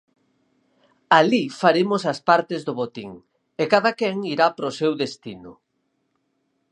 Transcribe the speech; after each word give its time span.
Alí 1.17 1.43
faremos 1.61 2.01
as 2.11 2.19
partes 2.29 2.61
do 2.67 2.73
botín, 2.79 3.11
e 3.61 3.63
cadaquén 3.71 4.17
irá 4.33 4.47
para 4.55 4.71
o 4.71 4.77
seu 4.79 4.91
destino. 5.03 5.51